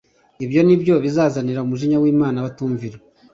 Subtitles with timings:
[0.43, 2.97] ibyo ni byo bizanira umujinya w’Imana abatumvira.